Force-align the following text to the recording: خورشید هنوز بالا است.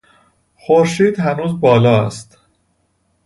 خورشید 0.55 1.19
هنوز 1.19 1.59
بالا 1.59 2.05
است. 2.05 2.37